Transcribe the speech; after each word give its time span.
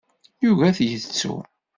Yugi 0.43 0.63
ad 0.69 0.75
t-yettu. 0.77 1.35